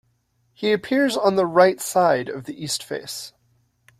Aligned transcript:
He 0.55 0.71
appears 0.71 1.15
on 1.15 1.35
the 1.35 1.45
right 1.45 1.79
side 1.79 2.27
of 2.27 2.45
the 2.45 2.59
east 2.63 2.81
face. 2.81 3.33